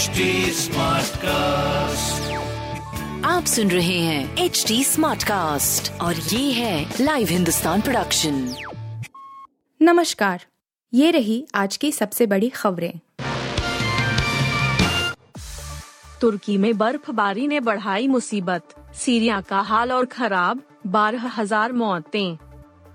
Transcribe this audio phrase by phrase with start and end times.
[0.00, 0.26] HD
[1.22, 2.30] cast
[3.26, 8.34] आप सुन रहे हैं एच डी स्मार्ट कास्ट और ये है लाइव हिंदुस्तान प्रोडक्शन
[9.80, 10.44] नमस्कार
[10.92, 12.92] ये रही आज की सबसे बड़ी खबरें।
[16.20, 22.36] तुर्की में बर्फबारी ने बढ़ाई मुसीबत। सीरिया का हाल और खराब बारह हज़ार मौतें।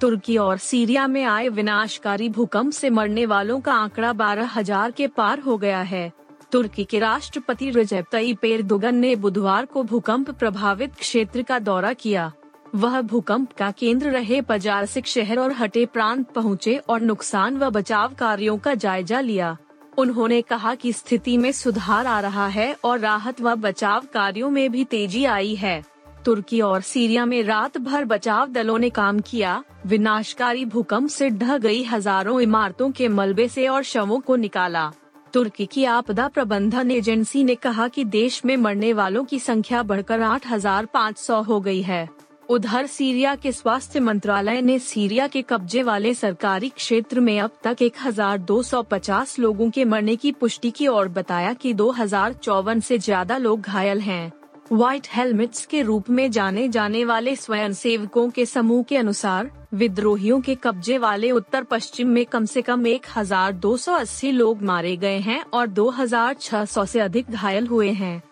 [0.00, 5.06] तुर्की और सीरिया में आए विनाशकारी भूकंप से मरने वालों का आंकड़ा बारह हज़ार के
[5.06, 6.12] पार हो गया है।
[6.56, 12.32] तुर्की के राष्ट्रपति रजब तय्यिप एर्दोगन ने बुधवार को भूकंप प्रभावित क्षेत्र का दौरा किया।
[12.74, 18.14] वह भूकंप का केंद्र रहे पजारसिक शहर और हटे प्रांत पहुँचे और नुकसान व बचाव
[18.14, 19.56] कार्यों का जायजा लिया।
[19.98, 24.70] उन्होंने कहा कि स्थिति में सुधार आ रहा है और राहत व बचाव कार्यों में
[24.72, 25.82] भी तेज़ी आई है।
[26.24, 31.58] तुर्की और सीरिया में रात भर बचाव दलों ने काम किया। विनाशकारी भूकंप से ढह
[31.58, 34.92] गई हज़ारों इमारतों के मलबे से और शवों को निकाला।
[35.34, 40.20] तुर्की की आपदा प्रबंधन एजेंसी ने कहा कि देश में मरने वालों की संख्या बढ़कर
[40.20, 42.08] 8,500 हो गई है।
[42.48, 47.82] उधर सीरिया के स्वास्थ्य मंत्रालय ने सीरिया के कब्जे वाले सरकारी क्षेत्र में अब तक
[47.82, 51.94] 1,250 लोगों के मरने की पुष्टि की और बताया कि दो
[52.80, 54.32] से ज़्यादा लोग घायल हैं।
[54.72, 60.54] व्हाइट हेलमेट्स के रूप में जाने जाने वाले स्वयंसेवकों के समूह के अनुसार, विद्रोहियों के
[60.54, 66.86] कब्जे वाले उत्तर पश्चिम में कम से कम 1280 लोग मारे गए हैं और 2600
[66.86, 68.22] से अधिक घायल हुए हैं।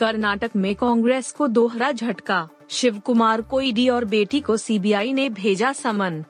[0.00, 5.28] कर्नाटक में कांग्रेस को दोहरा झटका शिव कुमार को ईडी और बेटी को सीबीआई ने
[5.28, 6.24] भेजा समन।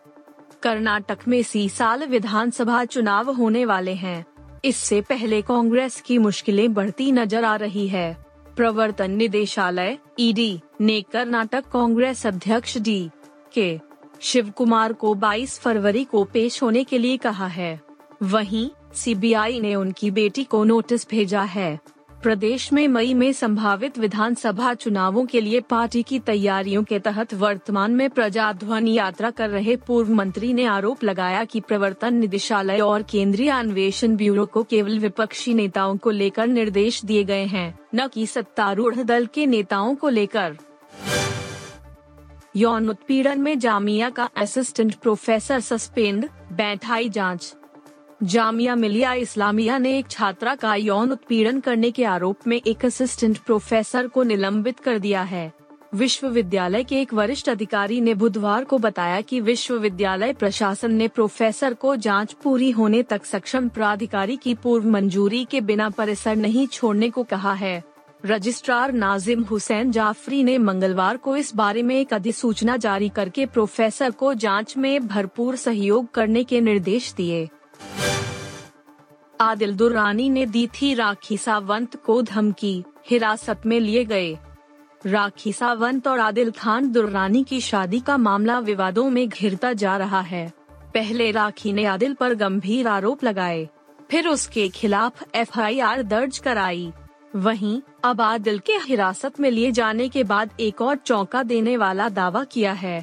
[0.63, 4.25] कर्नाटक में इसी साल विधानसभा चुनाव होने वाले हैं।
[4.65, 8.17] इससे पहले कांग्रेस की मुश्किलें बढ़ती नज़र आ रही है।
[8.57, 13.11] प्रवर्तन निदेशालय ईडी ने कर्नाटक कांग्रेस अध्यक्ष डी
[13.55, 13.79] के
[14.21, 17.81] शिव कुमार को 22 फरवरी को पेश होने के लिए कहा है।
[18.23, 21.79] वहीं सीबीआई ने उनकी बेटी को नोटिस भेजा है।
[22.23, 27.93] प्रदेश में मई में संभावित विधानसभा चुनावों के लिए पार्टी की तैयारियों के तहत वर्तमान
[27.93, 33.51] में प्रजाध्वनि यात्रा कर रहे पूर्व मंत्री ने आरोप लगाया कि प्रवर्तन निदेशालय और केंद्रीय
[33.51, 38.95] अन्वेषण ब्यूरो को केवल विपक्षी नेताओं को लेकर निर्देश दिए गए हैं, न कि सत्तारूढ़
[38.95, 40.57] दल के नेताओं को लेकर।
[42.57, 47.57] यौन उत्पीड़न में जामिया का असिस्टेंट प्रोफेसर सस्पेंड, बैठाई जाँच।
[48.23, 53.39] जामिया मिलिया इस्लामिया ने एक छात्रा का यौन उत्पीड़न करने के आरोप में एक असिस्टेंट
[53.39, 55.53] प्रोफेसर को निलंबित कर दिया है।
[55.95, 61.95] विश्वविद्यालय के एक वरिष्ठ अधिकारी ने बुधवार को बताया कि विश्वविद्यालय प्रशासन ने प्रोफेसर को
[61.97, 67.23] जाँच पूरी होने तक सक्षम प्राधिकारी की पूर्व मंजूरी के बिना परिसर नहीं छोड़ने को
[67.23, 67.83] कहा है।
[68.27, 74.11] रजिस्ट्रार नाजिम हुसैन जाफरी ने मंगलवार को इस बारे में एक अधिसूचना जारी करके प्रोफेसर
[74.11, 77.49] को जाँच में भरपूर सहयोग करने के निर्देश दिए।
[79.41, 84.37] आदिल दुर्रानी ने दी थी राखी सावंत को धमकी, हिरासत में लिए गए।
[85.07, 90.21] राखी सावंत और आदिल खान दुर्रानी की शादी का मामला विवादों में घिरता जा रहा
[90.21, 90.53] है।
[90.95, 93.69] पहले राखी ने आदिल पर गंभीर आरोप लगाए,
[94.11, 96.93] फिर उसके खिलाफ एफआईआर दर्ज कराई।
[97.37, 102.09] वहीं, अब आदिल के हिरासत में लिए जाने के बाद एक और चौंका देने वाला
[102.09, 102.99] दावा किया है।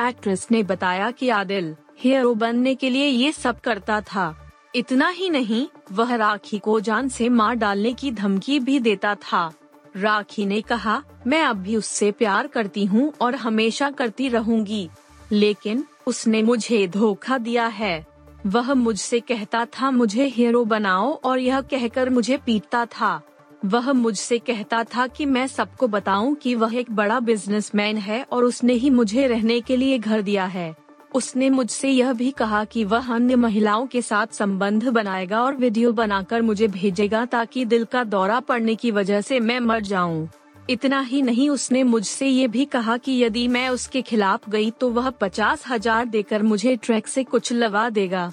[0.00, 1.74] एक्ट्रेस ने बताया कि आदिल
[2.04, 7.08] हीरो बनने के लिए ये सब करता था। इतना ही नहीं, वह राखी को जान
[7.08, 9.52] से मार डालने की धमकी भी देता था।
[9.96, 14.88] राखी ने कहा, मैं अब भी उससे प्यार करती हूँ और हमेशा करती रहूँगी।
[15.32, 18.06] लेकिन उसने मुझे धोखा दिया है।
[18.46, 23.22] वह मुझसे कहता था, मुझे हीरो बनाओ और यह कहकर मुझे पीटता था।
[23.64, 28.44] वह मुझसे कहता था कि मैं सबको बताऊँ कि वह एक बड़ा बिजनेसमैन है और
[28.44, 30.81] उसने ही मुझे रहने के लिए घर दिया है।
[31.14, 35.92] उसने मुझसे यह भी कहा कि वह अन्य महिलाओं के साथ संबंध बनाएगा और वीडियो
[35.92, 40.28] बनाकर मुझे भेजेगा ताकि दिल का दौरा पड़ने की वजह से मैं मर जाऊँ।
[40.70, 44.90] इतना ही नहीं, उसने मुझसे ये भी कहा कि यदि मैं उसके खिलाफ गई तो
[44.90, 48.32] वह पचास हज़ार देकर मुझे ट्रैक से कुछ लगा देगा।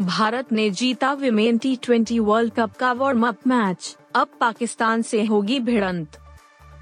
[0.00, 5.24] भारत ने जीता women T twenty world cup का वार्म अप मैच अब पाकिस्तान से
[5.24, 6.18] होगी भिड़ंत।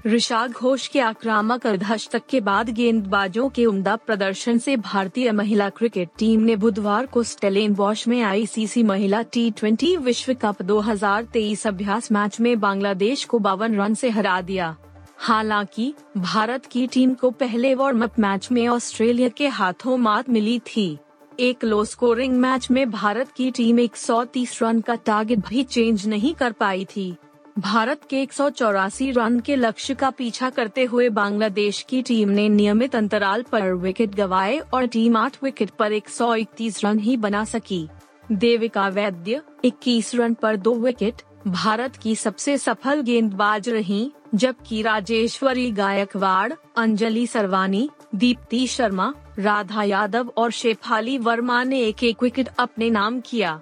[0.05, 6.09] ऋषा घोष के आक्रामक अर्धशतक के बाद गेंदबाजों के उम्दा प्रदर्शन से भारतीय महिला क्रिकेट
[6.19, 12.11] टीम ने बुधवार को स्टेलेन वॉश में आईसीसी महिला टी ट्वेंटी विश्व कप 2023 अभ्यास
[12.11, 14.75] मैच में बांग्लादेश को बावन रन से हरा दिया।
[15.17, 20.59] हालाँकि, भारत की टीम को पहले वार्म अप मैच में ऑस्ट्रेलिया के हाथों मात मिली
[20.59, 20.97] थी।
[21.39, 26.33] एक लो स्कोरिंग मैच में भारत की टीम 130 रन का टारगेट भी चेंज नहीं
[26.33, 27.15] कर पाई थी।
[27.59, 32.29] भारत के एक सौ चौरासी रन के लक्ष्य का पीछा करते हुए बांग्लादेश की टीम
[32.29, 37.43] ने नियमित अंतराल पर विकेट गवाए और टीम आठ विकेट पर 131 रन ही बना
[37.43, 37.87] सकी।
[38.31, 45.71] देविका वैद्य 21 रन पर दो विकेट भारत की सबसे सफल गेंदबाज रहीं, जबकि राजेश्वरी
[45.71, 52.89] गायकवाड़ अंजलि सरवानी दीप्ति शर्मा राधा यादव और शेफाली वर्मा ने एक एक विकेट अपने
[52.89, 53.61] नाम किया।